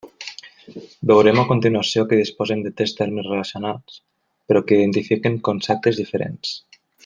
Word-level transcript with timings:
Veurem 1.11 1.41
a 1.41 1.43
continuació 1.49 2.05
que 2.13 2.19
disposem 2.21 2.63
de 2.67 2.73
tres 2.81 2.95
termes 3.01 3.29
relacionats 3.33 4.01
però 4.51 4.65
que 4.71 4.81
identifiquen 4.81 5.41
conceptes 5.51 6.05
diferents. 6.05 6.57